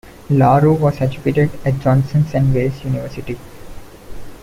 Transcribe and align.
LaRue 0.31 0.73
was 0.73 0.99
educated 0.99 1.51
at 1.63 1.79
Johnson 1.79 2.25
and 2.33 2.51
Wales 2.55 2.83
University. 2.83 3.37